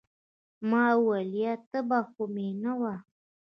ما 0.69 0.83
وويل 1.03 1.31
يه 1.41 1.53
تبه 1.71 1.99
خو 2.11 2.23
مې 2.33 2.47
نه 2.63 2.73
وه. 2.79 2.95